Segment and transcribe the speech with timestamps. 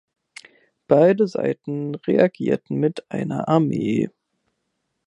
[0.87, 4.09] Beide Seiten reagierten mit einer Armee.